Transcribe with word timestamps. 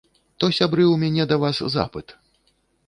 То, 0.43 0.49
сябры, 0.59 0.87
у 0.93 0.95
мяне 1.03 1.23
да 1.33 1.39
вас 1.45 1.63
запыт. 1.77 2.19